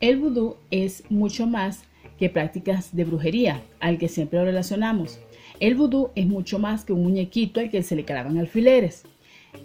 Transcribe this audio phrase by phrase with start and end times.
[0.00, 1.82] El vudú es mucho más
[2.20, 5.18] que prácticas de brujería, al que siempre lo relacionamos.
[5.58, 9.02] El vudú es mucho más que un muñequito al que se le clavan alfileres.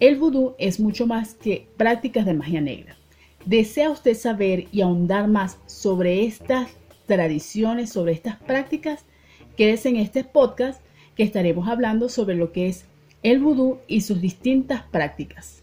[0.00, 2.96] El vudú es mucho más que prácticas de magia negra.
[3.44, 6.68] ¿Desea usted saber y ahondar más sobre estas
[7.06, 9.04] tradiciones, sobre estas prácticas?
[9.56, 10.82] Quédese en este podcast
[11.14, 12.86] que estaremos hablando sobre lo que es
[13.22, 15.62] el vudú y sus distintas prácticas.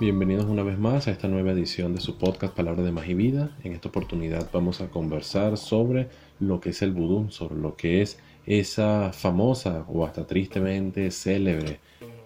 [0.00, 3.16] Bienvenidos una vez más a esta nueva edición de su podcast Palabra de Magia y
[3.16, 3.54] Vida.
[3.62, 6.08] En esta oportunidad vamos a conversar sobre
[6.38, 11.80] lo que es el vudú, sobre lo que es esa famosa o hasta tristemente célebre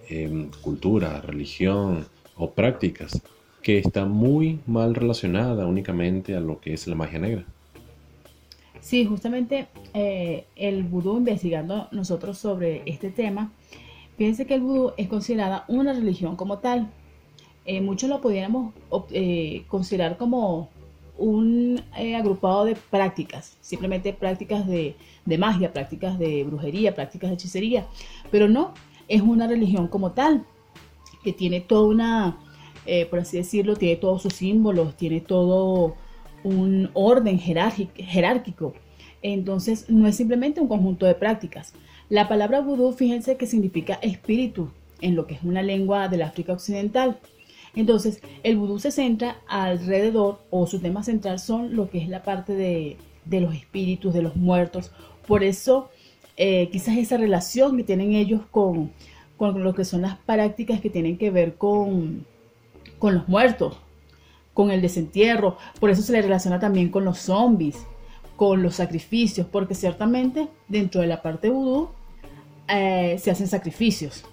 [0.08, 2.06] em, cultura, religión
[2.36, 3.20] o prácticas
[3.60, 7.44] que está muy mal relacionada únicamente a lo que es la magia negra.
[8.82, 13.50] Sí, justamente eh, el vudú, investigando nosotros sobre este tema,
[14.16, 16.92] fíjense que el vudú es considerada una religión como tal
[17.64, 18.74] eh, muchos lo pudiéramos
[19.10, 20.68] eh, considerar como
[21.16, 24.96] un eh, agrupado de prácticas, simplemente prácticas de,
[25.38, 27.86] magia, prácticas de brujería, prácticas de hechicería,
[28.30, 28.74] pero no,
[29.08, 30.44] es una religión como tal,
[31.22, 32.38] que tiene toda una,
[33.08, 35.94] por así decirlo, tiene todos sus símbolos, tiene todo
[36.42, 38.74] un orden jerárquico.
[39.22, 41.72] Entonces, no es simplemente un conjunto de prácticas.
[42.10, 44.68] La palabra vudú, fíjense que significa espíritu
[45.00, 47.18] en lo que es una lengua del África Occidental.
[47.76, 52.22] Entonces, el vudú se centra alrededor, o su tema central son lo que es la
[52.22, 52.96] parte de,
[53.40, 54.92] los espíritus, de los muertos.
[55.26, 55.90] Por eso,
[56.36, 58.92] eh, quizás esa relación que tienen ellos con,
[59.38, 62.24] lo que son las prácticas que tienen que ver con,
[62.98, 63.76] con los muertos,
[64.52, 65.58] con el desentierro.
[65.80, 67.84] Por eso se le relaciona también con los zombies,
[68.36, 71.88] con los sacrificios, porque ciertamente dentro de la parte vudú
[72.68, 74.24] eh, se hacen sacrificios.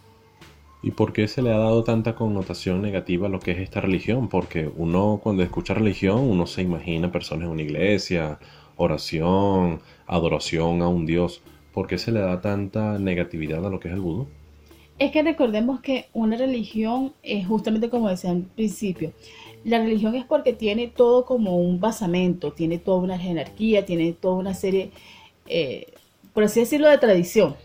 [0.83, 3.81] ¿Y por qué se le ha dado tanta connotación negativa a lo que es esta
[3.81, 4.29] religión?
[4.29, 8.39] Porque uno cuando escucha religión, uno se imagina personas en una iglesia,
[8.77, 11.41] oración, adoración a un dios.
[11.71, 14.27] ¿Por qué se le da tanta negatividad a lo que es el vudú?
[14.97, 19.13] Es que recordemos que una religión es justamente como decía al principio,
[19.63, 24.35] la religión es porque tiene todo como un basamento, tiene toda una jerarquía, tiene toda
[24.35, 24.91] una serie,
[25.47, 25.93] eh,
[26.33, 27.55] por así decirlo, de tradición.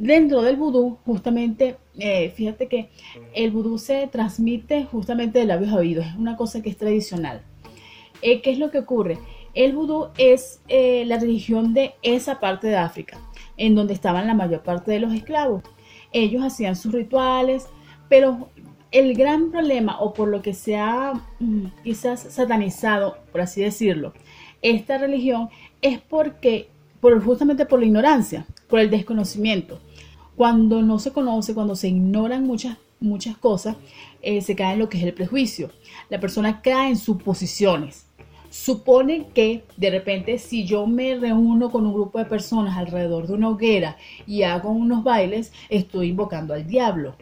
[0.00, 2.88] Dentro del vudú, justamente, eh, fíjate que
[3.34, 7.42] el vudú se transmite justamente de labios a oídos, es una cosa que es tradicional.
[8.22, 9.18] Eh, ¿Qué es lo que ocurre?
[9.52, 13.18] El vudú es eh, la religión de esa parte de África,
[13.58, 15.64] en donde estaban la mayor parte de los esclavos.
[16.12, 17.68] Ellos hacían sus rituales,
[18.08, 18.48] pero
[18.92, 24.14] el gran problema, o por lo que se ha mm, quizás satanizado, por así decirlo,
[24.62, 25.50] esta religión
[25.82, 26.70] es porque,
[27.02, 29.78] por, justamente por la ignorancia, por el desconocimiento.
[30.40, 33.76] Cuando no se conoce, cuando se ignoran muchas, muchas cosas,
[34.22, 35.68] eh, se cae en lo que es el prejuicio.
[36.08, 38.06] La persona cae en suposiciones.
[38.48, 43.34] Supone que de repente si yo me reúno con un grupo de personas alrededor de
[43.34, 47.16] una hoguera y hago unos bailes, estoy invocando al diablo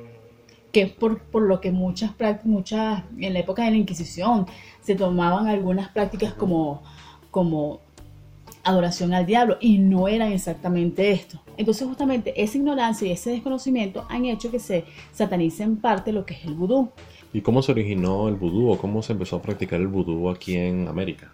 [0.70, 2.12] que es por, por, lo que muchas
[2.44, 4.46] muchas en la época de la Inquisición
[4.80, 6.84] se tomaban algunas prácticas como,
[7.32, 7.80] como
[8.68, 11.40] adoración al diablo y no eran exactamente esto.
[11.56, 16.24] Entonces justamente esa ignorancia y ese desconocimiento han hecho que se satanice en parte lo
[16.24, 16.90] que es el vudú.
[17.32, 20.56] ¿Y cómo se originó el vudú o cómo se empezó a practicar el vudú aquí
[20.56, 21.32] en América?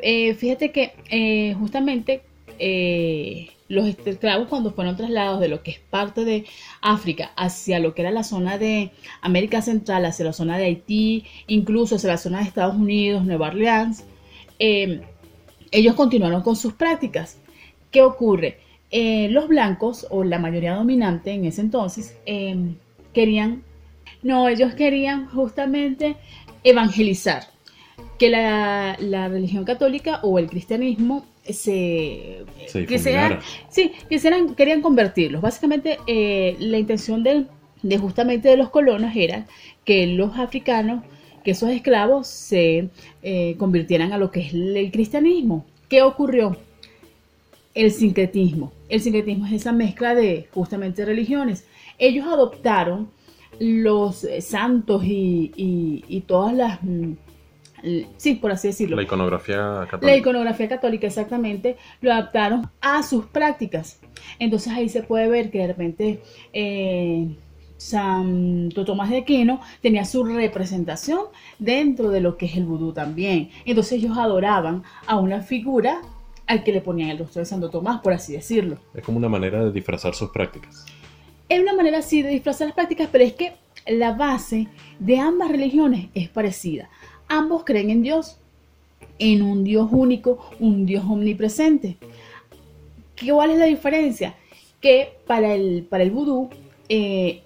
[0.00, 2.22] Eh, fíjate que eh, justamente
[2.58, 6.44] eh, los esclavos cuando fueron trasladados de lo que es parte de
[6.82, 8.90] África hacia lo que era la zona de
[9.22, 13.48] América Central, hacia la zona de Haití, incluso hacia la zona de Estados Unidos, Nueva
[13.48, 14.04] Orleans,
[15.74, 17.38] ellos continuaron con sus prácticas.
[17.90, 18.58] ¿Qué ocurre?
[18.90, 22.76] Eh, los blancos, o la mayoría dominante en ese entonces, em,
[23.12, 23.64] querían,
[24.22, 26.16] no, ellos querían justamente
[26.62, 27.42] evangelizar,
[28.18, 28.96] que la,
[29.28, 32.44] religión católica o el cristianismo se,
[32.88, 33.92] quisieran, sí,
[34.56, 35.42] querían convertirlos.
[35.42, 37.46] Básicamente eh, la intención de,
[37.82, 39.46] de justamente de los colonos era
[39.84, 41.02] que los africanos
[41.44, 42.88] que esos esclavos se
[43.22, 45.66] eh, convirtieran a lo que es el cristianismo.
[45.88, 46.56] ¿Qué ocurrió?
[47.74, 48.72] El sincretismo.
[48.88, 51.66] El sincretismo es esa mezcla de justamente religiones.
[51.98, 53.10] Ellos adoptaron
[53.58, 56.82] los santos y, todas las...
[56.82, 57.12] Mm,
[58.16, 58.96] sí, por así decirlo.
[58.96, 60.06] La iconografía católica.
[60.06, 64.00] La iconografía católica, exactamente, lo adaptaron a sus prácticas.
[64.38, 67.28] Entonces ahí se puede ver que de repente eh,
[67.84, 71.26] Santo Tomás de Aquino tenía su representación
[71.58, 73.50] dentro de lo que es el vudú también.
[73.66, 76.00] Entonces ellos adoraban a una figura
[76.46, 78.78] al que le ponían el rostro de Santo Tomás, por así decirlo.
[78.94, 80.86] Es como una manera de disfrazar sus prácticas.
[81.46, 83.52] Es una manera así de disfrazar las prácticas, pero es que
[83.86, 84.66] la base
[84.98, 86.88] de ambas religiones es parecida.
[87.28, 88.38] Ambos creen en Dios,
[89.18, 91.98] en un Dios único, un Dios omnipresente.
[93.30, 94.36] ¿Cuál es la diferencia?
[94.80, 96.48] Que para el, para el vudú,
[96.88, 97.42] eh,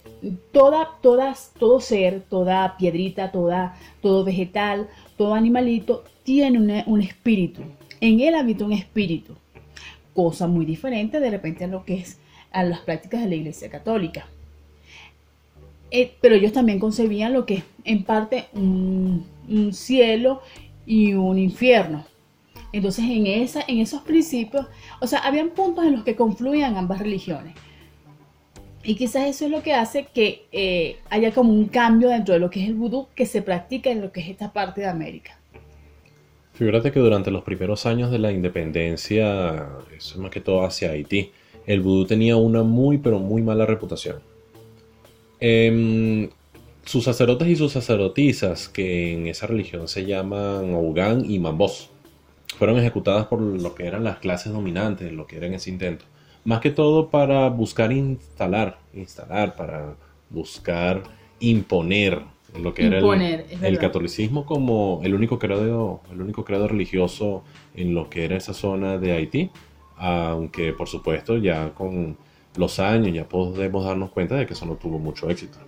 [0.52, 7.62] toda, todas, todo ser, toda piedrita, toda, todo vegetal, todo animalito tiene un espíritu.
[8.00, 9.34] En él habita un espíritu.
[10.14, 12.18] Cosa muy diferente de repente a lo que es
[12.50, 14.26] a las prácticas de la Iglesia Católica.
[15.90, 19.26] Eh, pero ellos también concebían lo que es en parte un,
[19.72, 20.42] cielo
[20.84, 22.04] y un infierno.
[22.72, 24.66] Entonces en, esa, en esos principios,
[25.00, 27.54] o sea, habían puntos en los que confluían ambas religiones.
[28.84, 32.40] Y quizás eso es lo que hace que eh, haya como un cambio dentro de
[32.40, 34.86] lo que es el vudú que se practica en lo que es esta parte de
[34.86, 35.38] América.
[36.54, 40.90] Fíjate que durante los primeros años de la independencia, eso es más que todo hacia
[40.90, 41.30] Haití,
[41.66, 44.16] el vudú tenía una muy pero muy mala reputación.
[45.38, 46.28] Em,
[46.84, 51.90] sus sacerdotes y sus sacerdotisas, que en esa religión se llaman Ougán y Mambos,
[52.56, 56.06] fueron ejecutadas por lo que eran las clases dominantes, lo que era en ese intento.
[56.48, 59.96] Más que todo para buscar instalar, instalar, para
[60.30, 61.02] buscar
[61.40, 62.22] imponer
[62.58, 68.08] lo que era el, catolicismo como el único credo, el único credo religioso en lo
[68.08, 69.50] que era esa zona de Haití,
[69.98, 72.16] aunque por supuesto ya con
[72.56, 75.58] los años ya podemos darnos cuenta de que eso no tuvo mucho éxito.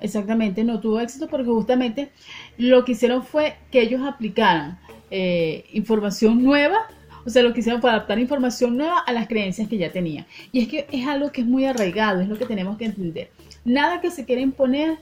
[0.00, 2.12] Exactamente, no tuvo éxito porque justamente
[2.58, 4.78] lo que hicieron fue que ellos aplicaran
[5.10, 6.86] eh, información nueva,
[7.24, 10.26] o sea, lo que hicieron fue adaptar información nueva a las creencias que ya tenían.
[10.50, 13.30] Y es que es algo que es muy arraigado, es lo que tenemos que entender.
[13.64, 14.98] Nada que se quiera imponer,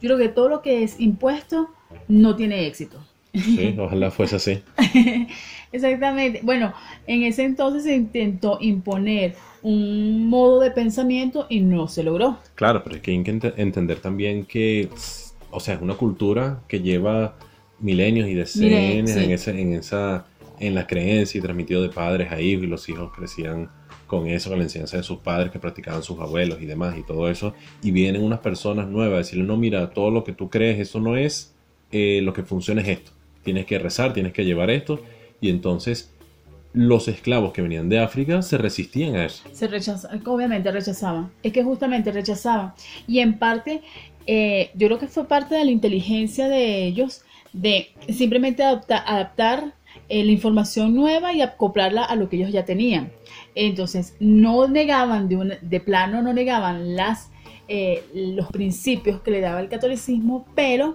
[0.00, 1.70] yo creo que todo lo que es impuesto
[2.08, 3.04] no tiene éxito.
[3.34, 4.62] Sí, ojalá fuese así.
[5.72, 6.40] Exactamente.
[6.44, 6.72] Bueno,
[7.06, 12.38] en ese entonces se intentó imponer un modo de pensamiento y no se logró.
[12.54, 14.88] Claro, pero es que hay que entender también que,
[15.50, 17.34] o sea, es una cultura que lleva
[17.80, 20.26] milenios y decenios en, esa, en esa,
[20.58, 23.70] en la creencia y transmitido de padres a hijos y los hijos crecían
[24.06, 27.02] con eso, con la enseñanza de sus padres que practicaban sus abuelos y demás y
[27.02, 27.54] todo eso.
[27.82, 31.00] Y vienen unas personas nuevas a decirle, no, mira, todo lo que tú crees, eso
[31.00, 31.54] no es,
[31.90, 33.12] eh, lo que funciona es esto.
[33.42, 35.00] Tienes que rezar, tienes que llevar esto.
[35.40, 36.14] Y entonces
[36.72, 39.44] los esclavos que venían de África se resistían a eso.
[39.52, 41.30] Se rechazaban, obviamente rechazaban.
[41.42, 42.72] Es que justamente rechazaban.
[43.06, 43.82] Y en parte,
[44.26, 47.22] eh, yo creo que fue parte de la inteligencia de ellos
[47.52, 49.74] de simplemente adaptar
[50.08, 53.12] eh, la información nueva y acoplarla a lo que ellos ya tenían.
[53.54, 57.30] Entonces, no negaban de, de plano, no negaban las,
[57.68, 60.94] eh, los principios que le daba el catolicismo, pero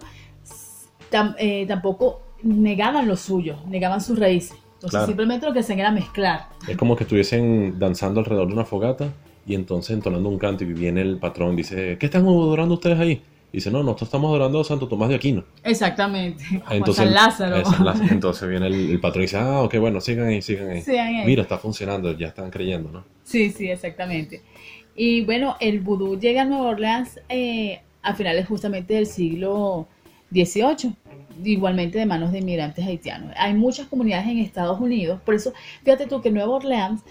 [1.68, 4.56] tampoco negaban lo suyo, negaban sus raíces.
[4.76, 6.48] Entonces simplemente lo que hacían era mezclar.
[6.66, 9.12] Es como que estuviesen danzando alrededor de una fogata
[9.46, 13.22] y entonces entonando un canto y viene el patrón dice, ¿qué están adorando ustedes ahí?
[13.52, 15.44] Dice, no, nosotros estamos adorando a Santo Tomás de Aquino.
[15.64, 16.44] Exactamente.
[16.70, 17.64] entonces, San Lázaro.
[18.12, 20.84] entonces viene el, patrón y dice, ah, ok, bueno, sigan ahí, sigan ahí.
[21.26, 23.04] Mira, está funcionando, ya están creyendo, ¿no?
[23.24, 24.44] Sí, sí, exactamente.
[24.96, 29.88] Y bueno, el vudú llega a Nueva Orleans eh, a finales justamente del siglo
[30.32, 30.94] XVIII
[31.44, 33.34] igualmente de manos de inmigrantes haitianos.
[33.38, 35.54] Hay muchas comunidades en Estados Unidos, por eso
[35.84, 37.02] fíjate tú que Nueva Orleans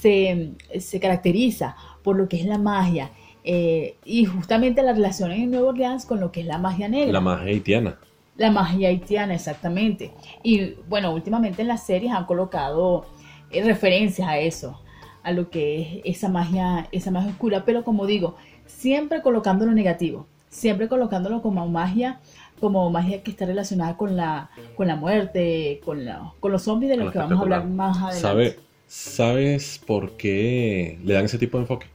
[0.00, 0.52] se,
[1.00, 3.10] caracteriza por lo que es la magia
[3.48, 7.12] eh, y justamente la relación en Nueva Orleans con lo que es la magia negra.
[7.12, 7.96] La magia haitiana.
[8.36, 10.10] La magia haitiana, exactamente.
[10.42, 13.06] Y bueno, últimamente en las series han colocado
[13.52, 14.80] eh, referencias a eso,
[15.22, 18.34] a lo que es esa magia, esa magia oscura, pero como digo,
[18.66, 22.20] siempre colocando lo negativo, siempre colocándolo como magia
[22.58, 26.90] como magia que está relacionada con la, con la muerte, con, la, con los zombies
[26.90, 28.58] de los que vamos a hablar más adelante.
[28.86, 31.86] ¿Sabes por qué le dan ese tipo de enfoque?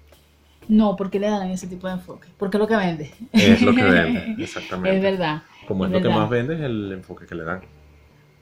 [0.72, 2.30] No, ¿por qué le dan ese tipo de enfoque?
[2.38, 3.12] Porque es lo que vende.
[3.34, 4.96] Es lo que vende, exactamente.
[4.96, 5.44] es verdad.
[5.68, 7.60] Como es, lo que más vende, es el enfoque que le dan.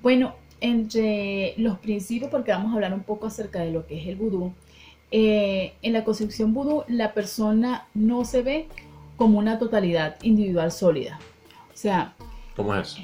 [0.03, 4.07] Bueno, entre los principios, porque vamos a hablar un poco acerca de lo que es
[4.07, 4.53] el vudú,
[5.09, 8.67] eh, en la concepción vudú la persona no se ve
[9.17, 11.19] como una totalidad individual sólida,
[11.73, 12.13] o sea...
[12.55, 13.01] ¿Cómo es eso?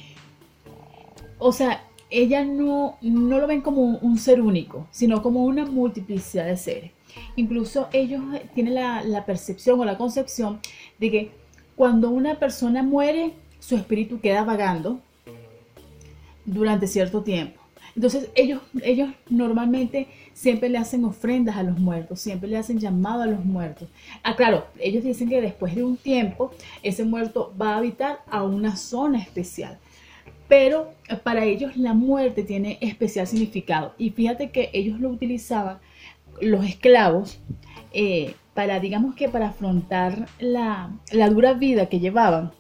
[1.40, 6.46] O sea, ellas no, no lo ven como un, ser único, sino como una multiplicidad
[6.46, 6.92] de seres.
[7.36, 8.22] Incluso ellos
[8.54, 10.60] tienen la, percepción o la concepción
[11.00, 11.32] de que
[11.76, 15.00] cuando una persona muere, su espíritu queda vagando
[16.46, 17.62] durante cierto tiempo.
[17.96, 23.24] Entonces ellos, ellos normalmente siempre le hacen ofrendas a los muertos, siempre le hacen llamado
[23.24, 23.88] a los muertos.
[24.22, 26.52] Ah, claro, ellos dicen que después de un tiempo
[26.84, 29.80] ese muerto va a habitar a una zona especial.
[30.48, 30.94] pero
[31.24, 33.94] para ellos la muerte tiene especial significado.
[33.98, 35.80] Y fíjate que ellos lo utilizaban,
[36.42, 37.40] los esclavos,
[37.94, 42.52] eh, para, digamos que para afrontar la, la dura vida que llevaban.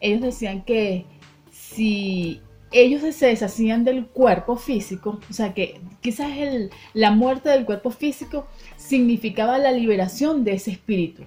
[0.00, 1.04] Ellos decían que
[1.50, 2.40] si
[2.72, 7.90] ellos se deshacían del cuerpo físico, o sea que quizás el, la muerte del cuerpo
[7.90, 8.46] físico
[8.76, 11.24] significaba la liberación de ese espíritu.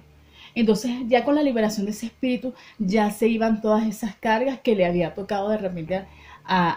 [0.54, 4.74] Entonces ya con la liberación de ese espíritu ya se iban todas esas cargas que
[4.74, 6.02] le había tocado de repente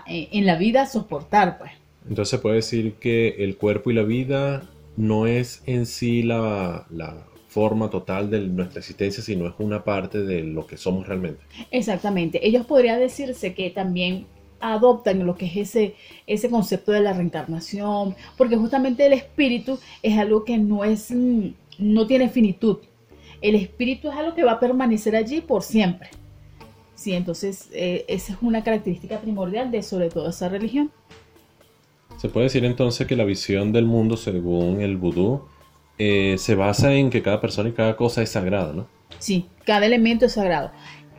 [0.07, 1.71] eh, en la vida soportar, pues.
[2.09, 4.63] Entonces puede decir que el cuerpo y la vida
[4.97, 10.23] no es en sí la, la forma total de nuestra existencia, sino es una parte
[10.23, 11.41] de lo que somos realmente.
[11.71, 12.45] Exactamente.
[12.45, 14.25] Ellos podría decirse que también
[14.59, 20.17] adoptan lo que es ese, ese concepto de la reencarnación, porque justamente el espíritu es
[20.17, 21.47] algo que no es, mm,
[21.79, 22.77] no tiene finitud.
[23.41, 26.09] El espíritu es algo que va a permanecer allí por siempre.
[26.95, 30.91] Sí, entonces eh, esa es una característica primordial de sobre todo esa religión.
[32.17, 35.43] Se puede decir entonces que la visión del mundo según el vudú
[35.99, 38.87] eh, se basa en que cada persona y cada cosa es sagrada, ¿no?
[39.19, 40.71] Sí, cada elemento es sagrado.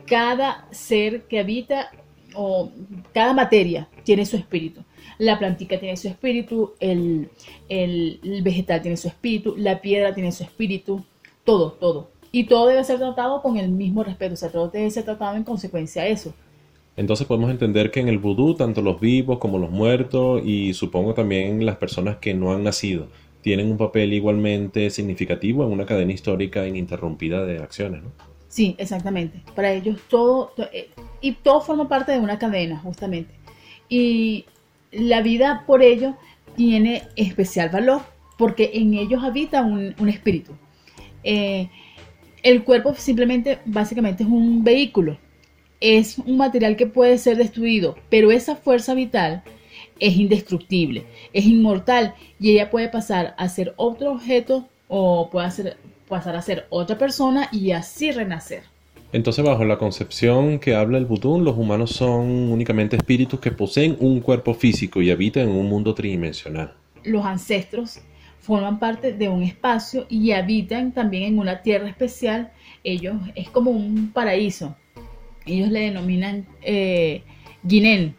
[0.05, 1.91] Cada ser que habita
[2.35, 2.71] o
[3.13, 4.83] cada materia tiene su espíritu.
[5.17, 7.29] La plantica tiene su espíritu, el,
[8.43, 11.03] vegetal tiene su espíritu, la piedra tiene su espíritu,
[11.43, 12.11] todo, todo.
[12.31, 15.35] Y todo debe ser tratado con el mismo respeto, o sea, todo debe ser tratado
[15.35, 16.33] en consecuencia a eso.
[16.99, 21.13] Entonces podemos entender que en el vudú, tanto los vivos como los muertos y supongo
[21.13, 23.07] también las personas que no han nacido,
[23.41, 28.11] tienen un papel igualmente significativo en una cadena histórica ininterrumpida de acciones, ¿no?
[28.49, 29.41] Sí, exactamente.
[29.55, 30.89] Para ellos todo, eh,
[31.21, 33.33] y todo forma parte de una cadena, justamente.
[33.87, 34.43] Y
[34.91, 36.17] la vida por ello
[36.57, 38.01] tiene especial valor,
[38.37, 40.51] porque en ellos habita un, espíritu.
[41.23, 41.69] Eh,
[42.43, 45.17] el cuerpo simplemente, básicamente es un vehículo,
[45.81, 49.43] es un material que puede ser destruido, pero esa fuerza vital
[49.99, 55.77] es indestructible, es inmortal y ella puede pasar a ser otro objeto o puede hacer,
[56.07, 58.63] pasar a ser otra persona y así renacer.
[59.11, 63.97] Entonces, bajo la concepción que habla el Butún, los humanos son únicamente espíritus que poseen
[63.99, 66.73] un cuerpo físico y habitan en un mundo tridimensional.
[67.03, 68.01] Los ancestros
[68.39, 72.51] forman parte de un espacio y habitan también en una tierra especial.
[72.83, 74.75] Ellos es como un paraíso.
[75.49, 77.23] Ellos le denominan eh,
[77.63, 78.15] Guinén.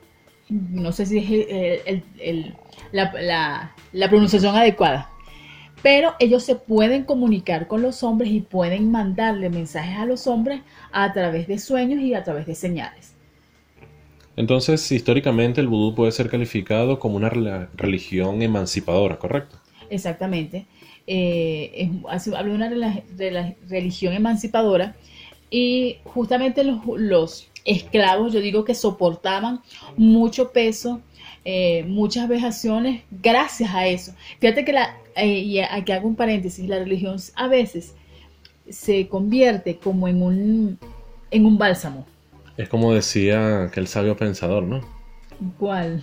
[0.48, 2.46] No sé si es
[2.92, 5.10] la pronunciación adecuada
[5.82, 10.60] pero ellos se pueden comunicar con los hombres y pueden mandarle mensajes a los hombres
[10.92, 13.14] a través de sueños y a través de señales.
[14.36, 17.28] Entonces, históricamente el vudú puede ser calificado como una
[17.74, 19.56] religión emancipadora, ¿correcto?
[19.90, 20.66] Exactamente.
[21.06, 22.70] Eh, habla
[23.10, 24.94] de una religión emancipadora
[25.50, 29.60] y justamente los, los, esclavos, yo digo que soportaban
[29.96, 31.00] mucho peso,
[31.44, 34.12] eh, muchas vejaciones gracias a eso.
[34.38, 37.94] Fíjate que la, eh, y aquí hago un paréntesis, la religión a veces
[38.68, 40.78] se convierte como en un,
[41.30, 42.06] en un bálsamo.
[42.56, 44.80] Es como decía aquel sabio pensador, ¿no?
[45.58, 46.02] ¿Cuál?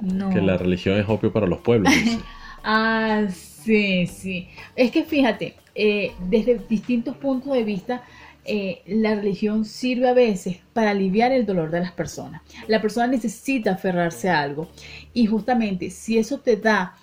[0.00, 0.30] No.
[0.30, 1.92] Que la religión es opio para los pueblos.
[2.64, 4.48] ah, sí, sí.
[4.74, 8.02] Es que fíjate, eh, desde distintos puntos de vista,
[8.46, 12.42] eh, la religión sirve a veces para aliviar el dolor de las personas.
[12.68, 14.68] La persona necesita aferrarse a algo
[15.12, 16.96] y justamente si eso te da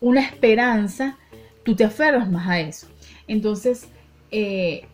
[0.00, 1.16] una esperanza,
[1.62, 2.88] tú te aferras más a eso.
[3.28, 3.88] Entonces,
[4.30, 4.84] eh,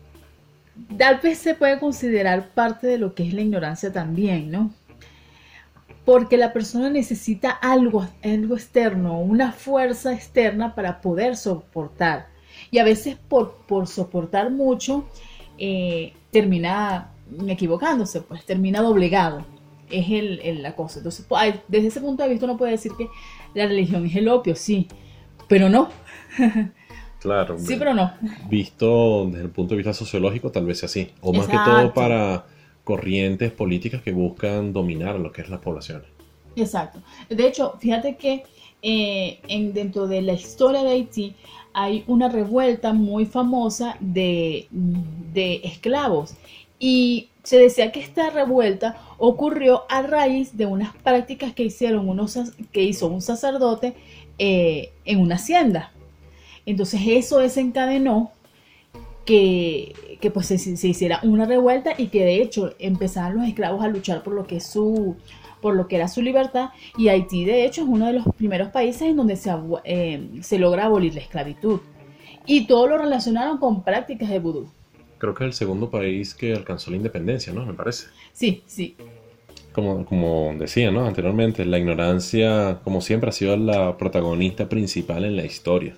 [0.97, 4.73] tal vez se puede considerar parte de lo que es la ignorancia también, ¿no?
[6.05, 12.27] Porque la persona necesita algo, algo externo, una fuerza externa para poder soportar.
[12.71, 15.05] Y a veces por, por soportar mucho,
[15.57, 17.11] eh, termina
[17.47, 19.45] equivocándose, pues termina doblegado.
[19.89, 20.99] Es el, la cosa.
[20.99, 23.07] Entonces, pues, desde ese punto de vista uno puede decir que
[23.53, 24.87] la religión es el opio, sí,
[25.47, 25.89] pero no.
[27.19, 27.57] Claro.
[27.57, 28.11] sí, pero no.
[28.49, 31.09] Visto desde el punto de vista sociológico, tal vez sea así.
[31.21, 32.43] O más que todo para
[32.83, 36.05] corrientes políticas que buscan dominar lo que es las poblaciones.
[36.57, 37.01] Exacto.
[37.29, 38.43] De hecho, fíjate que
[38.83, 41.35] eh, en, dentro de la historia de Haití
[41.73, 46.35] hay una revuelta muy famosa de, de esclavos.
[46.79, 52.37] Y se decía que esta revuelta ocurrió a raíz de unas prácticas que hicieron unos,
[52.71, 53.95] que hizo un sacerdote
[54.37, 55.91] eh, en una hacienda.
[56.65, 58.31] Entonces eso desencadenó
[59.25, 63.87] que, que pues se, hiciera una revuelta y que de hecho empezaron los esclavos a
[63.87, 65.15] luchar por lo que es su
[65.61, 68.69] por lo que era su libertad y Haití de hecho es uno de los primeros
[68.69, 69.49] países en donde se,
[69.85, 71.79] eh, se logra abolir la esclavitud
[72.45, 74.69] y todo lo relacionaron con prácticas de vudú.
[75.17, 77.65] Creo que es el segundo país que alcanzó la independencia, ¿no?
[77.65, 78.07] Me parece.
[78.33, 78.97] Sí, sí.
[79.71, 81.05] como, como decía ¿no?
[81.05, 85.95] anteriormente, la ignorancia, como siempre, ha sido la protagonista principal en la historia.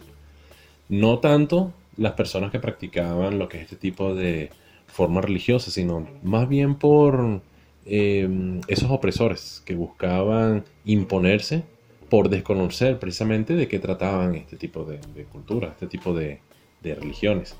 [0.90, 4.50] No tanto las personas que practicaban lo que es este tipo de
[4.88, 7.42] forma religiosa, sino más bien por
[7.86, 11.64] eh, esos opresores que buscaban imponerse
[12.10, 16.40] por desconocer precisamente de qué trataban este tipo de, cultura, este tipo de,
[16.82, 17.56] de religiones.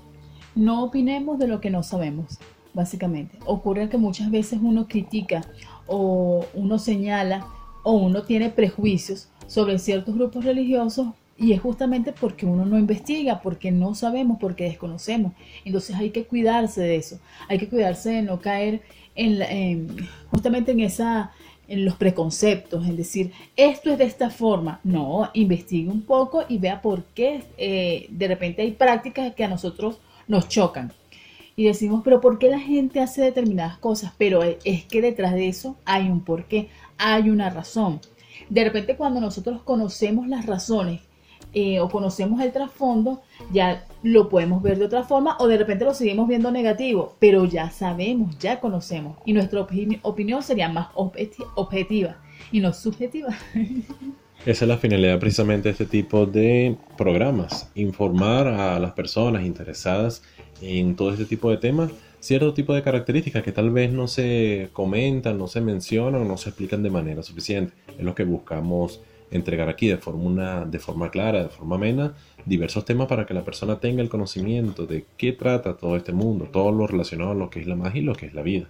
[0.56, 2.40] No opinemos de lo que no sabemos,
[2.74, 3.38] básicamente.
[3.46, 5.42] Ocurre que muchas veces uno critica
[5.88, 7.48] o uno señala
[7.84, 13.42] o uno tiene prejuicios sobre ciertos grupos religiosos y es justamente porque uno no investiga,
[13.42, 15.34] porque no sabemos, porque desconocemos.
[15.66, 17.20] Entonces hay que cuidarse de eso.
[17.50, 18.82] Hay que cuidarse de no caer
[19.16, 21.32] en, justamente en esa
[21.68, 24.80] en los preconceptos, en decir, esto es de esta forma.
[24.84, 29.48] No, investigue un poco y vea por qué eh, de repente hay prácticas que a
[29.48, 30.94] nosotros nos chocan.
[31.56, 34.14] Y decimos, pero ¿por qué la gente hace determinadas cosas?
[34.18, 38.00] Pero es que detrás de eso hay un porqué, hay una razón.
[38.50, 41.02] De repente cuando nosotros conocemos las razones
[41.58, 43.22] eh, o conocemos el trasfondo,
[43.54, 47.46] ya lo podemos ver de otra forma o de repente lo seguimos viendo negativo, pero
[47.46, 52.18] ya sabemos, ya conocemos y nuestra opinión sería más objetiva
[52.52, 53.30] y no subjetiva.
[54.46, 60.24] Esa es la finalidad precisamente de este tipo de programas, informar a las personas interesadas
[60.62, 61.90] en todo este tipo de temas
[62.26, 66.50] cierto tipo de características que tal vez no se comentan, no se mencionan no se
[66.50, 67.74] explican de manera suficiente.
[67.98, 69.02] Es lo que buscamos
[69.32, 72.14] entregar aquí de forma, de forma clara, de forma amena,
[72.46, 76.50] diversos temas para que la persona tenga el conocimiento de qué trata todo este mundo,
[76.52, 78.68] todo lo relacionado a lo que es la magia y lo que es la vida.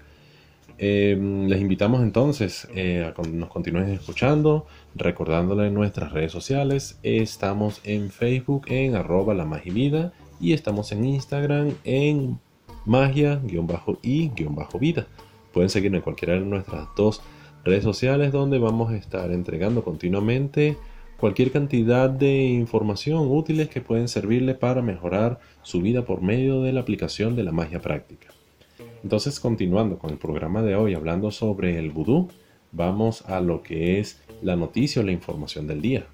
[0.78, 7.00] Em, les invitamos entonces eh, a que nos continúen escuchando, recordándole en nuestras redes sociales.
[7.02, 12.40] Estamos en Facebook en arroba la magia vida y estamos en Instagram en
[12.86, 15.08] magia-y-vida.
[15.54, 17.45] Pueden seguirnos en cualquiera de nuestras dos redes
[17.84, 20.78] sociales donde vamos a estar entregando continuamente
[21.18, 26.74] cualquier cantidad de información útiles que pueden servirle para mejorar su vida por medio de
[26.74, 28.28] la aplicación de la magia práctica.
[29.02, 32.30] Entonces, continuando con el programa de hoy hablando sobre el vudú,
[32.72, 36.06] vamos a lo que es la noticia o la información del día.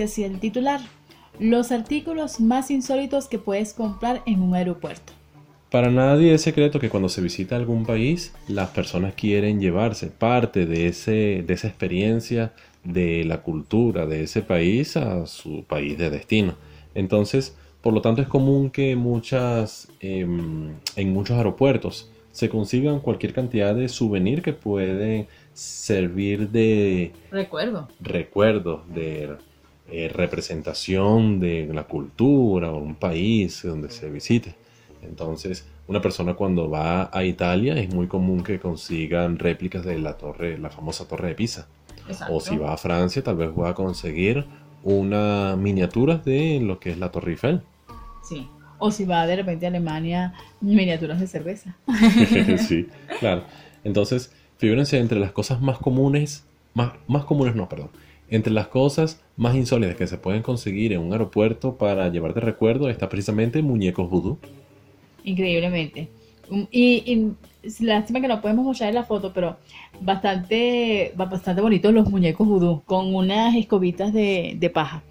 [0.00, 0.80] Dice así el titular,
[1.38, 5.12] los artículos más insólitos que puedes comprar en un aeropuerto.
[5.70, 10.64] Para nadie es secreto que cuando se visita algún país, las personas quieren llevarse parte
[10.64, 16.08] de, ese, de esa experiencia, de la cultura de ese país a su país de
[16.08, 16.54] destino.
[16.94, 23.34] Entonces, por lo tanto, es común que muchas, em, en muchos aeropuertos se consigan cualquier
[23.34, 29.36] cantidad de souvenir que pueden servir de recuerdo, recuerdo de
[29.90, 34.54] eh, representación de la cultura o un país donde se visite.
[35.02, 40.16] Entonces, una persona cuando va a Italia es muy común que consigan réplicas de la
[40.16, 41.66] torre, la famosa torre de Pisa.
[42.28, 44.44] O si va a Francia, tal vez va a conseguir
[44.82, 47.62] una miniatura de lo que es la Torre Eiffel.
[48.22, 48.48] Sí.
[48.78, 51.76] O si va de repente a Alemania, miniaturas de cerveza.
[52.68, 53.44] sí, claro.
[53.84, 57.90] Entonces, figúrense entre las cosas más comunes, más, más comunes no, perdón,
[58.30, 62.40] entre las cosas más insólitas que se pueden conseguir en un aeropuerto para llevar de
[62.40, 64.38] recuerdo está precisamente muñecos vudú.
[65.24, 66.08] Increíblemente.
[66.48, 67.32] Um, y,
[67.80, 69.56] lástima que no podemos mostrar la foto, pero
[70.00, 75.02] bastante, bastante bonitos los muñecos vudú con unas escobitas de, paja.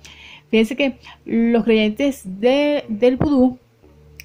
[0.49, 3.59] Fíjense que los creyentes del vudú,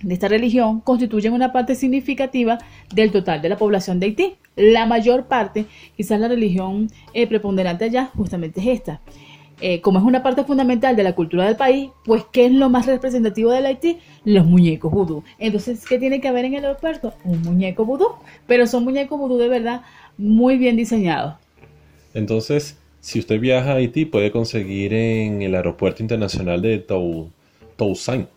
[0.04, 2.58] de esta religión, constituyen una parte significativa
[2.94, 4.34] del total de la población de Haití.
[4.56, 9.00] La mayor parte, quizás la religión eh, preponderante allá, justamente es esta.
[9.60, 12.68] Eh, como es una parte fundamental de la cultura del país, pues ¿qué es lo
[12.68, 13.98] más representativo del Haití?
[14.24, 15.24] Los muñecos vudú.
[15.38, 17.14] Entonces, ¿qué tiene que haber en el aeropuerto?
[17.24, 18.08] Un muñeco vudú.
[18.46, 19.82] Pero son muñecos vudú de verdad
[20.18, 21.36] muy bien diseñados.
[22.14, 27.30] Entonces, si usted viaja a Haití, puede conseguir en el aeropuerto internacional de Tou,
[27.76, 28.28] Toussaint.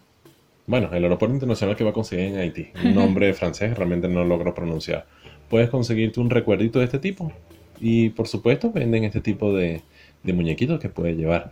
[0.68, 2.68] Bueno, el aeropuerto internacional que va a conseguir en Haití.
[2.84, 5.08] Un nombre francés, realmente no logro pronunciar
[5.50, 7.32] puedes conseguirte un recuerdito de este tipo.
[7.80, 9.82] Y por supuesto venden este tipo de,
[10.24, 11.52] muñequitos que puedes llevar.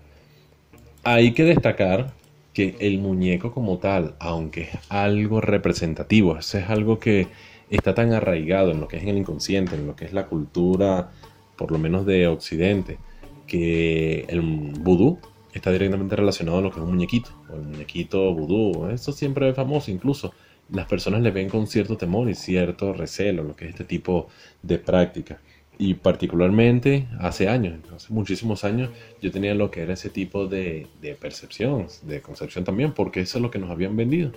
[1.04, 2.14] Hay que destacar
[2.54, 7.28] que el muñeco como tal, aunque es algo representativo, es algo que
[7.70, 11.12] está tan arraigado en lo que es el inconsciente, en lo que es la cultura,
[11.58, 12.98] por lo menos de Occidente,
[13.46, 15.20] que el vudú
[15.56, 19.50] está directamente relacionado a lo que es un muñequito, o el muñequito vudú, eso siempre
[19.50, 20.34] es famoso incluso
[20.70, 24.28] las personas le ven con cierto temor y cierto recelo lo que es este tipo
[24.62, 25.40] de práctica.
[25.78, 28.90] Y particularmente hace años, hace muchísimos años,
[29.22, 33.38] yo tenía lo que era ese tipo de, de percepción, de concepción también, porque eso
[33.38, 34.32] es lo que nos habían vendido.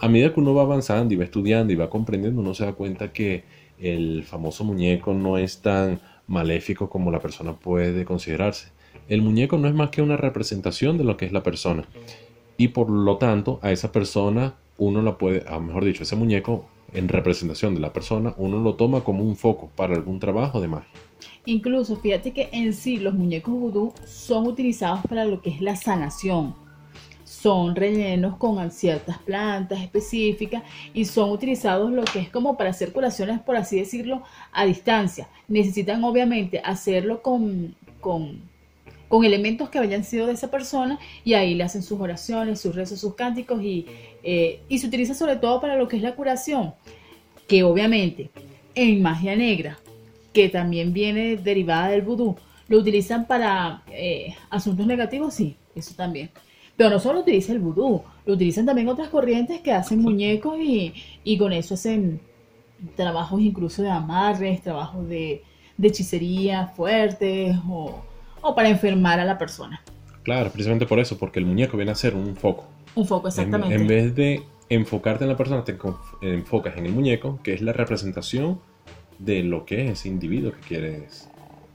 [0.00, 2.72] A medida que uno va avanzando y va estudiando y va comprendiendo, uno se da
[2.72, 3.44] cuenta que
[3.78, 8.68] el famoso muñeco no es tan maléfico como la persona puede considerarse.
[9.08, 11.84] El muñeco no es más que una representación de lo que es la persona.
[12.56, 16.66] Y por lo tanto, a esa persona uno la puede, a mejor dicho, ese muñeco
[16.92, 20.68] en representación de la persona, uno lo toma como un foco para algún trabajo de
[20.68, 20.88] magia.
[21.44, 25.76] Incluso, fíjate que en sí los muñecos vudú son utilizados para lo que es la
[25.76, 26.54] sanación.
[27.24, 30.64] Son rellenos con ciertas plantas específicas
[30.94, 35.28] y son utilizados lo que es como para hacer curaciones, por así decirlo, a distancia.
[35.46, 38.40] Necesitan obviamente hacerlo con, con
[39.08, 42.74] con elementos que hayan sido de esa persona y ahí le hacen sus oraciones, sus
[42.74, 43.86] rezos, sus cánticos y,
[44.22, 46.74] eh, y se utiliza sobre todo para lo que es la curación,
[47.46, 48.30] que obviamente
[48.74, 49.78] en magia negra,
[50.32, 52.36] que también viene derivada del vudú,
[52.68, 56.30] lo utilizan para eh, asuntos negativos, sí, eso también.
[56.76, 60.92] Pero no solo utiliza el vudú, lo utilizan también otras corrientes que hacen muñecos y,
[61.24, 62.20] y con eso hacen
[62.96, 65.42] trabajos incluso de amarres, trabajos de,
[65.76, 68.02] de hechicería fuertes o
[68.46, 69.80] o para enfermar a la persona.
[70.22, 72.66] Claro, precisamente por eso, porque el muñeco viene a ser un foco.
[72.94, 73.74] Un foco, exactamente.
[73.74, 75.76] En, vez de enfocarte en la persona, te
[76.22, 78.60] enfocas en el muñeco, que es la representación
[79.18, 81.28] de lo que es ese individuo que quieres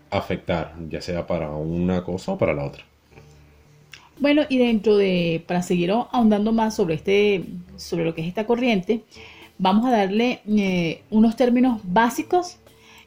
[0.10, 2.84] afectar, ya sea para una cosa o para la otra.
[4.20, 7.46] Bueno, y dentro de, para seguir ahondando más sobre, este,
[7.78, 9.04] sobre lo que es esta corriente,
[9.58, 12.58] vamos a darle eh, unos términos básicos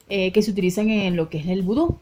[0.09, 1.99] eh, que se utilizan en lo que es el vudú.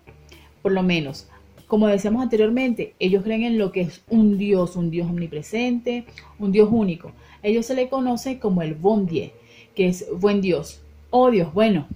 [0.62, 1.28] Por lo menos,
[1.72, 6.04] como decíamos anteriormente, ellos creen en lo que es un Dios, un Dios omnipresente,
[6.38, 7.12] un Dios único.
[7.42, 9.30] ellos se le conoce como el Bon Dieu,
[9.74, 10.82] que es buen Dios.
[11.08, 11.88] Oh Dios, bueno.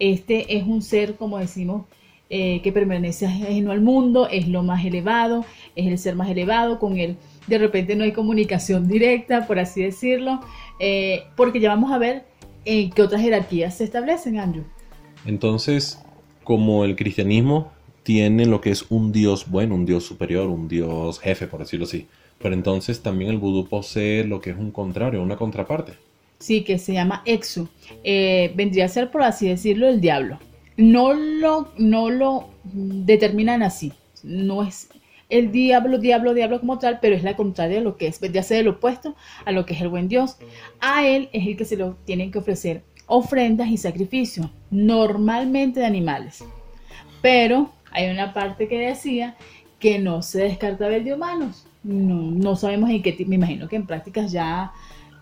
[0.00, 1.84] Este es un ser, como decimos,
[2.30, 5.44] eh, que permanece ajeno al mundo, es lo más elevado,
[5.76, 7.16] es el ser más elevado, con él
[7.46, 10.40] de repente no hay comunicación directa, por así decirlo,
[10.80, 12.24] eh, porque ya vamos a ver
[12.64, 14.64] en qué otras jerarquías se establecen, Andrew.
[15.24, 16.02] Entonces,
[16.42, 17.70] como el cristianismo
[18.06, 21.86] tiene lo que es un dios bueno, un dios superior, un dios jefe, por decirlo
[21.86, 22.06] así.
[22.38, 25.94] Pero entonces también el vudú posee lo que es un contrario, una contraparte.
[26.38, 27.66] Sí, que se llama Exu.
[28.04, 30.38] Eh, vendría a ser, por así decirlo, el diablo.
[30.76, 33.92] No lo, no lo determinan así.
[34.22, 34.88] No es
[35.28, 38.20] el diablo, diablo, diablo como tal, pero es la contraria de lo que es.
[38.20, 40.36] Vendría a ser el opuesto a lo que es el buen Dios.
[40.78, 45.86] A él es el que se lo tienen que ofrecer ofrendas y sacrificios, normalmente de
[45.86, 46.44] animales.
[47.20, 49.36] Pero hay una parte que decía
[49.78, 51.66] que no se descartaba el de humanos.
[51.82, 54.72] No, sabemos en qué me imagino que en prácticas ya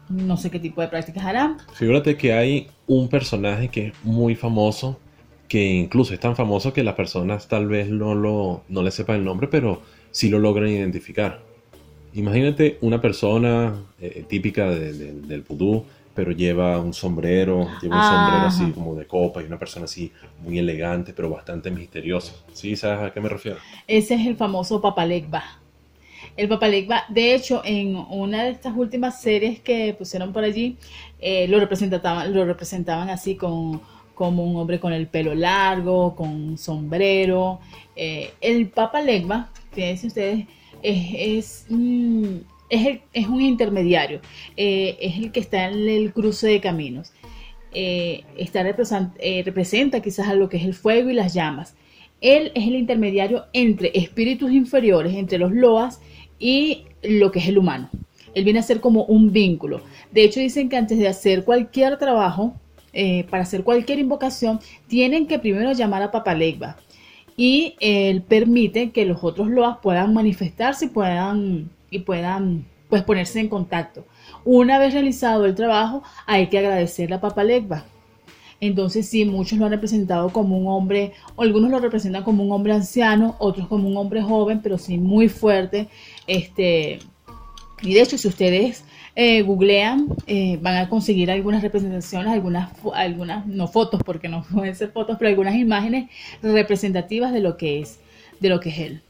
[0.09, 1.59] no sé qué tipo de prácticas harán.
[1.75, 4.99] Fíjate que hay un personaje que es muy famoso,
[5.49, 9.17] que incluso es tan famoso que las personas tal vez no, lo, no le sepan
[9.17, 11.43] el nombre, pero sí lo logran identificar.
[12.15, 18.73] Imagínate una persona eh, típica del pudú pero lleva un sombrero, lleva un sombrero así
[18.73, 22.33] como de copa y una persona así muy elegante, pero bastante misteriosa.
[22.53, 22.77] ¿Sí?
[22.77, 23.59] ¿Sabes a qué me refiero?
[23.87, 25.43] Ese es el famoso Papalegba.
[26.37, 30.77] El Papalegba, de hecho, en una de estas últimas series que pusieron por allí,
[31.21, 33.81] eh, lo, representaban, lo representaban así con,
[34.15, 37.61] como un hombre con el pelo largo, con un sombrero.
[37.97, 40.47] Eh, el Papalegba, fíjense ustedes,
[40.83, 42.37] es, mm,
[43.13, 44.21] es, un intermediario,
[44.57, 47.13] eh, es el que está en el cruce de caminos.
[47.73, 48.65] Eh, está
[49.19, 51.75] eh, representa quizás a lo que es el fuego y las llamas.
[52.21, 56.01] Él es el intermediario entre espíritus inferiores, entre los loas
[56.39, 57.91] y lo que es el humano.
[58.35, 59.83] Él viene a ser como un vínculo.
[60.11, 62.55] De hecho, dicen que antes de hacer cualquier trabajo,
[63.29, 66.77] para hacer cualquier invocación, tienen que primero llamar a Papalegba.
[67.37, 73.41] Y él permite que los otros loas puedan manifestarse y puedan y puedan pues ponerse
[73.41, 74.05] en contacto.
[74.45, 77.85] Una vez realizado el trabajo, hay que agradecerle a Papalegba.
[78.61, 82.73] Entonces sí, muchos lo han representado como un hombre, algunos lo representan como un hombre
[82.73, 85.89] anciano, otros como un hombre joven, pero sí muy fuerte.
[86.27, 86.99] Este,
[87.83, 93.47] y de hecho, si ustedes eh, googlean, eh, van a conseguir algunas representaciones, algunas, algunas,
[93.47, 96.11] no fotos, porque no pueden ser fotos, pero algunas imágenes
[96.43, 98.01] representativas de lo que es,
[98.41, 99.04] de lo que es él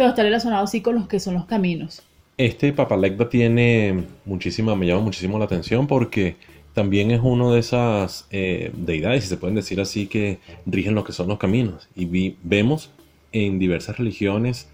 [0.00, 2.00] pero está relacionado sí con los que son los caminos.
[2.38, 6.36] Este Papalecta tiene muchísima, me llama muchísimo la atención porque
[6.72, 11.04] también es uno de esas eh, deidades, si se pueden decir así, que rigen lo
[11.04, 11.86] que son los caminos.
[11.94, 12.90] Y vemos
[13.32, 14.70] en diversas religiones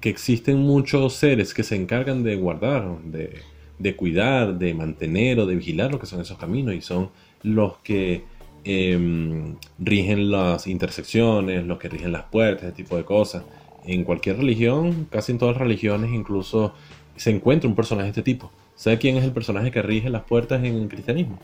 [0.00, 3.36] que existen muchos seres que se encargan de guardar, de,
[3.78, 7.10] de cuidar, de mantener o de vigilar lo que son esos caminos y son
[7.44, 8.24] los que
[8.64, 13.44] em, rigen las intersecciones, los que rigen las puertas, ese tipo de cosas.
[13.84, 16.74] En cualquier religión, casi en todas las religiones, incluso
[17.16, 18.50] se encuentra un personaje de este tipo.
[18.74, 21.38] ¿Sabe quién es el personaje que rige las puertas en el cristianismo?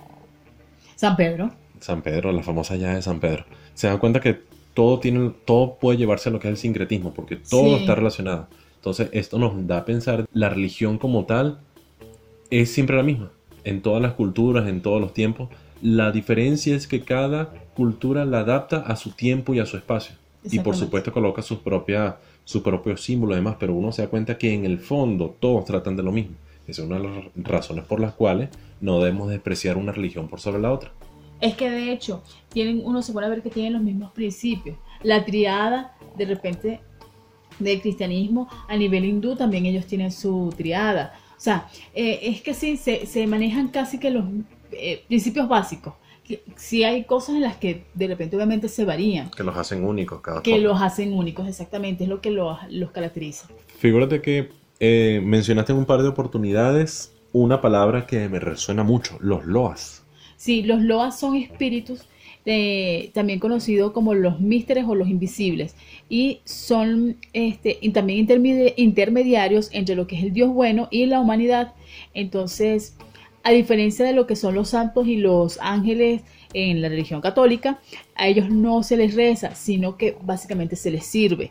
[0.96, 1.50] San Pedro.
[1.80, 3.44] San Pedro, la famosa llave de San Pedro.
[3.74, 4.40] Se dan cuenta que
[4.74, 8.48] todo, tiene, todo puede llevarse a lo que es el sincretismo, porque todo está relacionado.
[8.76, 11.60] Entonces, esto nos da a pensar, la religión como tal
[12.50, 13.30] es siempre la misma,
[13.64, 15.48] en todas las culturas, en todos los tiempos.
[15.82, 20.16] La diferencia es que cada cultura la adapta a su tiempo y a su espacio.
[20.44, 22.14] Y por supuesto coloca sus, propias,
[22.48, 25.66] sus propios símbolos y demás, pero uno se da cuenta que en el fondo todos
[25.66, 26.34] tratan de lo mismo.
[26.66, 28.48] Esa es una de las razones por las cuales
[28.80, 30.90] no debemos despreciar una religión por sobre la otra.
[31.42, 34.78] Es que de hecho, tienen, uno se puede ver que tienen los mismos principios.
[35.02, 36.80] La triada, de repente,
[37.58, 41.12] del cristianismo, a nivel hindú también ellos tienen su triada.
[41.36, 44.24] O sea, eh, es que sí, se, manejan casi que los
[44.72, 45.92] eh, principios básicos.
[46.56, 49.30] Sí hay cosas en las que de repente obviamente se varían.
[49.30, 52.90] Que los hacen únicos cada Que los hacen únicos, exactamente, es lo que los, los
[52.90, 53.48] caracteriza.
[53.78, 59.16] Figúrate que eh, mencionaste en un par de oportunidades una palabra que me resuena mucho,
[59.20, 60.04] los loas.
[60.36, 62.06] Sí, los loas son espíritus
[63.12, 65.74] también conocidos como los místeres o los invisibles,
[66.08, 68.26] y son este, también
[68.76, 71.74] intermediarios entre lo que es el Dios bueno y la humanidad.
[72.14, 72.96] Entonces,
[73.42, 76.22] a diferencia de lo que son los santos y los ángeles
[76.54, 77.78] en la religión católica,
[78.14, 81.50] a ellos no se les reza, sino que básicamente se les sirve.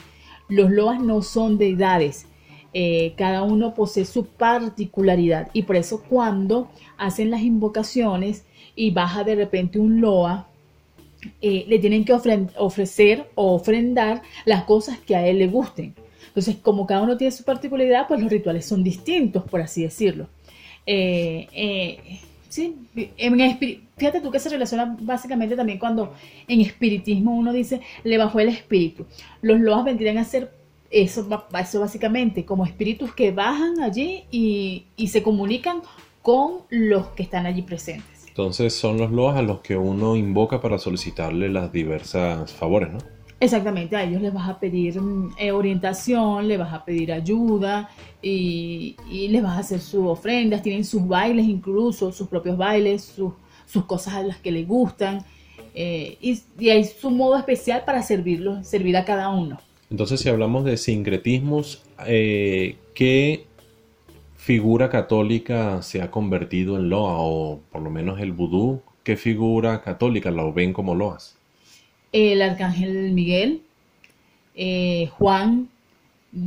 [0.50, 2.28] Los loas no son deidades,
[2.74, 8.46] eh, cada uno posee su particularidad y por eso cuando hacen las invocaciones
[8.76, 10.48] y baja de repente un loa,
[11.42, 15.96] eh, le tienen que ofrecer o ofrendar las cosas que a él le gusten.
[16.28, 20.28] Entonces, como cada uno tiene su particularidad, pues los rituales son distintos, por así decirlo.
[20.88, 22.20] Eh,
[22.50, 22.76] sí,
[23.98, 26.14] fíjate tú que se relaciona básicamente también cuando
[26.48, 29.06] en espiritismo uno dice le bajó el espíritu.
[29.42, 30.52] Los loas vendrían a ser
[30.90, 31.28] eso,
[31.60, 35.82] eso básicamente, como espíritus que bajan allí y, se comunican
[36.22, 38.26] con los que están allí presentes.
[38.28, 43.17] Entonces son los loas a los que uno invoca para solicitarle las diversas favores, ¿no?
[43.40, 47.90] Exactamente, a ellos les vas a pedir mm, eh, orientación, les vas a pedir ayuda
[48.22, 48.96] y,
[49.30, 53.34] les vas a hacer sus ofrendas, tienen sus bailes incluso, sus propios bailes, sus,
[53.68, 55.24] sus cosas a las que les gustan
[55.80, 59.60] eh, y, hay su modo especial para servirlos, servir a cada uno.
[59.92, 63.46] Entonces, si hablamos de sincretismos, eh, ¿qué
[64.36, 67.18] figura católica se ha convertido en loa?
[67.20, 71.37] O por lo menos el vudú, ¿qué figura católica lo ven como loas?
[72.12, 73.62] El arcángel Miguel,
[74.56, 75.70] eh, Juan,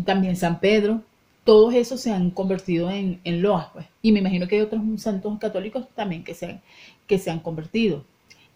[0.04, 1.02] también San Pedro,
[1.44, 3.86] todos esos se han convertido en, en loas, pues.
[4.02, 6.60] Y me imagino que hay otros santos católicos también que se han,
[7.06, 8.04] que se han convertido.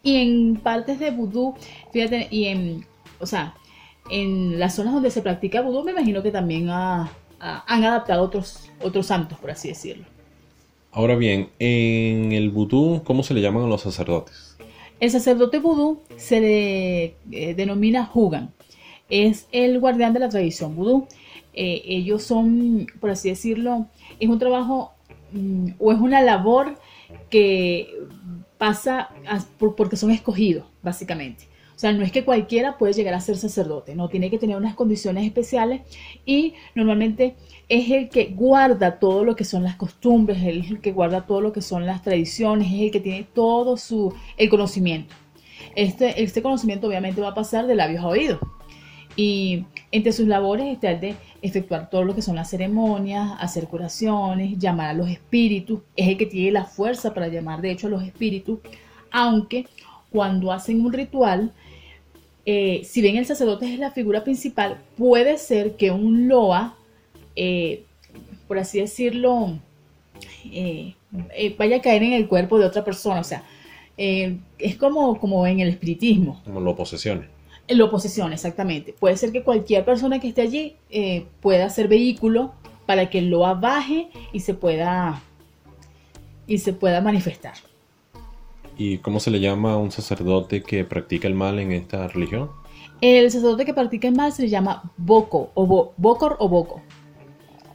[0.03, 1.55] Y en partes de vudú,
[1.93, 2.87] fíjate, y en,
[3.21, 3.55] o sea,
[4.11, 7.09] en las zonas donde se practica vudú, me imagino que también han
[7.41, 10.05] adaptado otros, otros santos, por así decirlo.
[10.93, 14.54] Ahora bien, en el vudú, ¿cómo se le llaman a los sacerdotes?
[15.01, 18.53] El sacerdote vudú se le eh, denomina Hugan.
[19.11, 21.07] Es el guardián de la tradición vudú.
[21.53, 23.87] Eh, ellos son, por así decirlo,
[24.19, 24.93] es un trabajo
[25.33, 26.79] mm, o es una labor
[27.31, 27.89] que
[28.59, 29.11] pasa
[29.59, 31.49] porque son escogidos, básicamente.
[31.75, 34.57] O sea, no es que cualquiera puede llegar a ser sacerdote, no, tiene que tener
[34.57, 35.83] unas condiciones especiales
[36.25, 37.35] y normalmente
[37.69, 41.41] es el que guarda todo lo que son las costumbres, es el que guarda todo
[41.41, 45.15] lo que son las tradiciones, es el que tiene todo su, el conocimiento.
[45.75, 48.39] Este, este conocimiento obviamente va a pasar de labios a oídos.
[49.17, 53.69] Y entre sus labores está el de efectuar todo lo que son las ceremonias, hacer
[53.69, 55.81] curaciones, llamar a los espíritus.
[55.97, 58.59] Es el que tiene la fuerza para llamar, de hecho, a los espíritus.
[59.11, 59.67] Aunque
[60.11, 61.53] cuando hacen un ritual,
[62.47, 66.77] eh, si bien el sacerdote es la figura principal, puede ser que un loa,
[67.37, 67.85] eh,
[68.47, 69.59] por así decirlo,
[70.53, 70.95] eh,
[71.59, 73.21] vaya a caer en el cuerpo de otra persona.
[73.21, 73.45] O sea,
[73.97, 76.43] es como, como en el espiritismo.
[76.45, 77.29] Como lo posesione.
[77.69, 77.91] Lo
[78.33, 78.93] exactamente.
[78.93, 80.77] Puede ser que cualquier persona que esté allí
[81.41, 82.53] pueda ser vehículo
[82.85, 85.23] para que el loa baje y se pueda,
[86.47, 87.55] y se pueda manifestar.
[88.77, 92.51] ¿Y cómo se le llama a un sacerdote que practica el mal en esta religión?
[93.01, 96.83] El sacerdote que practica el mal se le llama Boko o Bokor o Boko.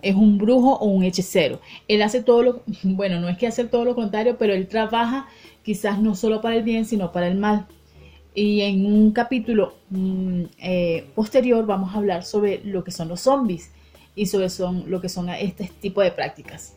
[0.02, 1.60] Es un brujo o un hechicero.
[1.88, 5.28] Él hace todo lo, bueno, no es que hace todo lo contrario, pero él trabaja
[5.64, 7.68] quizás no solo para el bien, sino para el mal.
[8.34, 13.22] Y en un capítulo mm, eh, posterior vamos a hablar sobre lo que son los
[13.22, 13.72] zombies
[14.16, 16.76] y sobre son, lo que son este tipo de prácticas.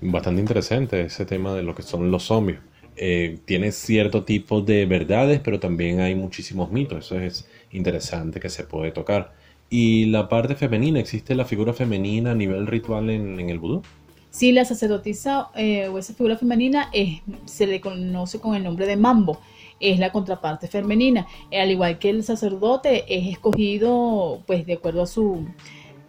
[0.00, 2.58] Bastante interesante ese tema de lo que son los zombies.
[3.00, 7.06] Eh, tiene cierto tipo de verdades, pero también hay muchísimos mitos.
[7.06, 9.32] Eso es interesante que se puede tocar.
[9.70, 13.82] Y la parte femenina, ¿existe la figura femenina a nivel ritual en, el vudú?
[14.30, 18.86] Sí, la sacerdotisa eh, o esa figura femenina es, se le conoce con el nombre
[18.86, 19.40] de mambo,
[19.78, 21.26] es la contraparte femenina.
[21.52, 25.46] Al igual que el sacerdote es escogido pues de acuerdo a, su,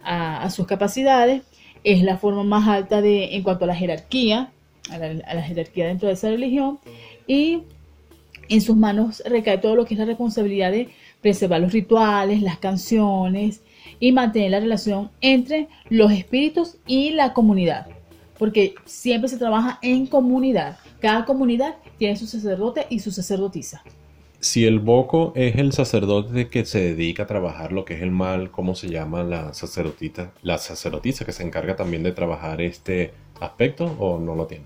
[0.02, 1.42] a, sus capacidades,
[1.84, 4.52] es la forma más alta de, en cuanto a la jerarquía,
[4.90, 4.98] a
[5.34, 6.78] la, jerarquía dentro de esa religión,
[7.26, 7.62] y
[8.48, 10.88] en sus manos recae todo lo que es la responsabilidad de
[11.20, 13.62] preservar los rituales, las canciones
[14.00, 17.86] y mantener la relación entre los espíritus y la comunidad.
[18.38, 20.78] Porque siempre se trabaja en comunidad.
[21.00, 23.82] Cada comunidad tiene su sacerdote y su sacerdotisa.
[24.40, 28.10] Si el boco es el sacerdote que se dedica a trabajar lo que es el
[28.10, 30.32] mal, ¿cómo se llama la sacerdotita?
[30.42, 34.64] La sacerdotisa que se encarga también de trabajar este aspecto o no lo tiene?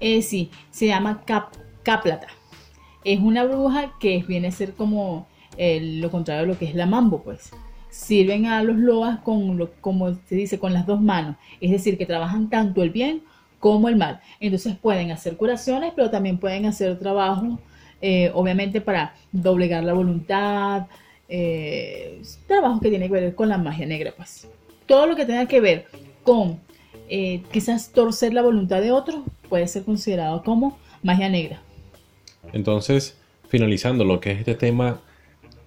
[0.00, 2.28] Eh, sí, se llama Cap Caplata.
[3.04, 5.26] Es una bruja que viene a ser como
[5.58, 7.50] lo contrario de lo que es la mambo, pues.
[7.88, 11.36] Sirven a los loas con, lo, como se dice, con las dos manos.
[11.60, 13.22] Es decir, que trabajan tanto el bien
[13.58, 14.20] como el mal.
[14.38, 17.58] Entonces pueden hacer curaciones, pero también pueden hacer trabajo,
[18.02, 20.86] eh, obviamente para doblegar la voluntad,
[21.28, 24.46] eh, trabajo que tiene que ver con la magia negra, pues.
[24.86, 25.86] Todo lo que tenga que ver
[26.22, 26.60] con
[27.08, 31.62] eh, quizás torcer la voluntad de otros puede ser considerado como magia negra.
[32.52, 33.16] Entonces,
[33.48, 35.00] finalizando lo que es este tema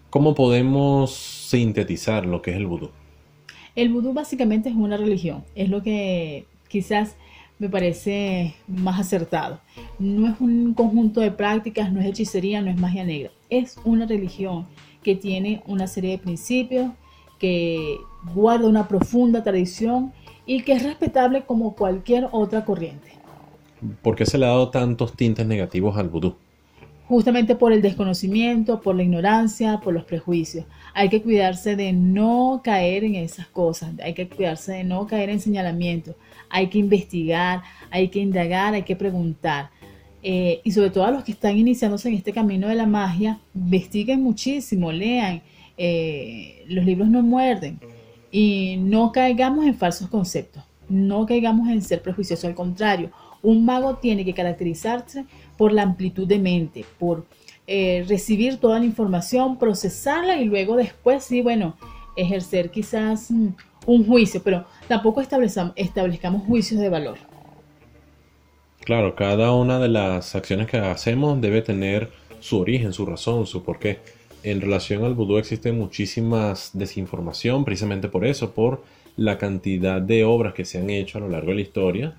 [0.09, 2.89] ¿Cómo podemos sintetizar lo que es el vudú?
[3.75, 7.15] El vudú básicamente es una religión, es lo que quizás
[7.59, 9.59] me parece más acertado.
[9.99, 13.29] No es un conjunto de prácticas, no es hechicería, no es magia negra.
[13.51, 14.65] Es una religión
[15.03, 16.89] que tiene una serie de principios,
[17.37, 17.97] que
[18.33, 20.11] guarda una profunda tradición
[20.49, 23.11] y que es respetable como cualquier otra corriente.
[24.01, 26.35] ¿Por qué se le ha dado tantos tintes negativos al vudú?
[27.07, 30.65] justamente por el desconocimiento, por la ignorancia, por los prejuicios.
[30.93, 35.31] Hay que cuidarse de no caer en esas cosas, hay que cuidarse de no caer
[35.31, 36.15] en señalamientos,
[36.51, 39.71] hay que investigar, hay que indagar, hay que preguntar.
[40.21, 43.39] Eh, y sobre todo a los que están iniciándose en este camino de la magia,
[43.55, 45.41] investiguen muchísimo, lean,
[45.79, 47.79] eh, los libros no muerden
[48.31, 53.11] y no caigamos en falsos conceptos, no caigamos en ser prejuiciosos, al contrario,
[53.41, 55.25] un mago tiene que caracterizarse
[55.57, 57.25] por la amplitud de mente, por
[57.67, 61.75] eh, recibir toda la información, procesarla y luego después, sí, bueno,
[62.15, 63.49] ejercer quizás mm,
[63.85, 67.17] un juicio, pero tampoco establezcamos juicios de valor.
[68.81, 73.63] Claro, cada una de las acciones que hacemos debe tener su origen, su razón, su
[73.63, 73.99] porqué.
[74.43, 78.83] En relación al vudú existe muchísimas desinformación, precisamente por eso, por
[79.17, 82.15] la cantidad de obras que se han hecho a lo largo de la historia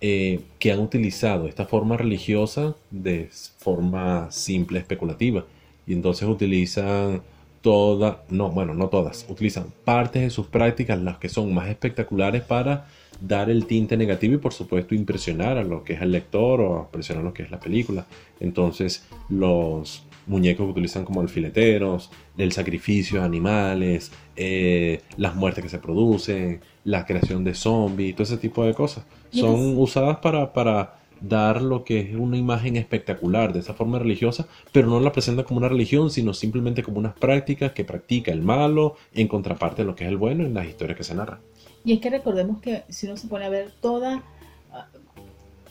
[0.00, 3.28] eh, que han utilizado esta forma religiosa de
[3.58, 5.44] forma simple, especulativa.
[5.86, 7.22] Y entonces utilizan
[7.60, 12.42] todas, no, bueno, no todas, utilizan partes de sus prácticas, las que son más espectaculares
[12.42, 12.86] para
[13.20, 16.82] dar el tinte negativo y por supuesto impresionar a lo que es el lector o
[16.84, 18.06] impresionar a lo que es la película.
[18.40, 25.70] Entonces los muñecos que utilizan como alfileteros, el sacrificio de animales, eh, las muertes que
[25.70, 29.04] se producen, la creación de zombies, todo ese tipo de cosas.
[29.30, 34.46] Son usadas para, para dar lo que es una imagen espectacular de esa forma religiosa,
[34.72, 38.42] pero no la presenta como una religión, sino simplemente como unas prácticas que practica el
[38.42, 41.40] malo en contraparte de lo que es el bueno en las historias que se narran.
[41.84, 44.22] Y es que recordemos que si uno se pone a ver toda,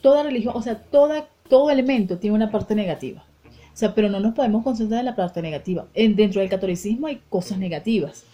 [0.01, 3.23] toda religión, o sea, toda, todo elemento tiene una parte negativa.
[3.45, 5.87] O sea, pero no nos podemos concentrar en la parte negativa.
[5.93, 8.25] En, dentro del catolicismo hay cosas negativas.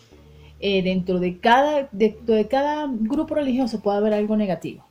[0.60, 4.85] Eh, dentro, de cada, dentro de cada grupo religioso puede haber algo negativo.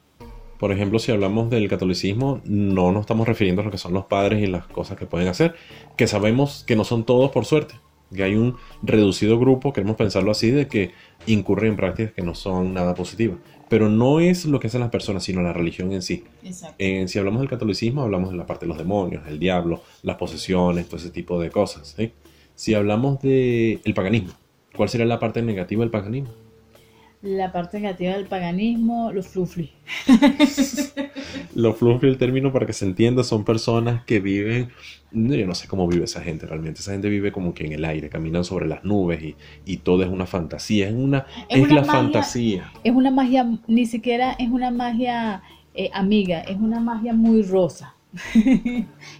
[0.64, 4.06] Por ejemplo, si hablamos del catolicismo, no nos estamos refiriendo a lo que son los
[4.06, 5.54] padres y las cosas que pueden hacer,
[5.94, 7.74] que sabemos que no son todos por suerte,
[8.10, 10.92] que hay un reducido grupo, queremos pensarlo así, de que
[11.26, 13.36] incurren en prácticas que no son nada positivas.
[13.68, 16.24] Pero no es lo que hacen las personas, sino la religión en sí.
[16.78, 20.16] En, si hablamos del catolicismo, hablamos de la parte de los demonios, el diablo, las
[20.16, 21.94] posesiones, todo ese tipo de cosas.
[22.54, 24.32] Si hablamos del paganismo,
[24.74, 26.43] ¿cuál sería la parte negativa del paganismo?
[27.24, 29.72] La parte negativa del paganismo, los flufli.
[31.54, 34.68] los flufli, el término para que se entienda, son personas que viven,
[35.10, 37.84] yo no sé cómo vive esa gente realmente, esa gente vive como que en el
[37.86, 39.22] aire, caminan sobre las nubes
[39.64, 42.70] y, todo es una fantasía, es una, es, la fantasía.
[42.84, 47.94] Es una magia, ni siquiera es una magia eh, amiga, es una magia muy rosa,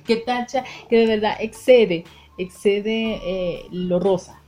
[0.06, 2.04] que tacha, que de verdad excede,
[2.36, 4.42] excede eh, lo rosa.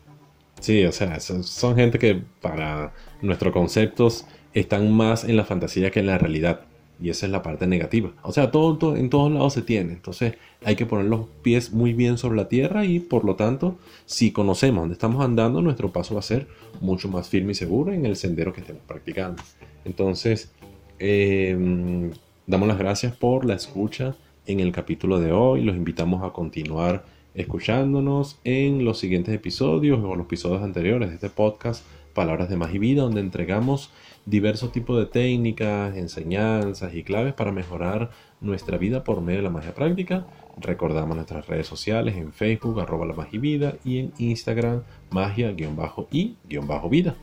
[0.61, 2.93] Sí, o sea, son gente que para
[3.23, 6.63] nuestros conceptos están más en la fantasía que en la realidad.
[7.01, 8.13] Y esa es la parte negativa.
[8.23, 9.93] O sea, todo, en todos lados se tiene.
[9.93, 13.77] Entonces hay que poner los pies muy bien sobre la tierra y por lo tanto,
[14.07, 16.49] si conocemos dónde estamos andando, nuestro paso va a ser
[16.81, 19.43] mucho más firme y seguro en el sendero que estemos practicando.
[19.85, 20.51] Entonces,
[20.99, 22.13] em,
[22.47, 25.63] damos las gracias por la escucha en el capítulo de hoy.
[25.63, 27.05] Los invitamos a continuar
[27.35, 31.85] escuchándonos en los siguientes episodios o los episodios anteriores de este podcast
[32.17, 33.91] Palabras de Más y Vida, donde entregamos
[34.25, 38.11] diversos tipos de técnicas, enseñanzas y claves para mejorar
[38.41, 40.27] nuestra vida por medio de la magia práctica.
[40.57, 47.15] Recordamos nuestras redes sociales en Facebook, arroba la magia y vida, y en Instagram, magia-y-vida.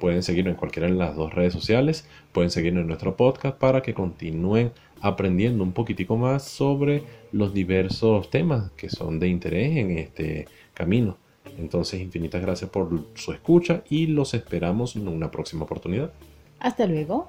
[0.00, 3.82] Pueden seguirnos en cualquiera de las dos redes sociales, pueden seguirnos en nuestro podcast para
[3.82, 4.70] que continúen
[5.00, 11.16] aprendiendo un poquitico más sobre los diversos temas que son de interés en este camino.
[11.58, 16.12] Entonces, infinitas gracias por su escucha y los esperamos en una próxima oportunidad.
[16.60, 17.28] Hasta luego.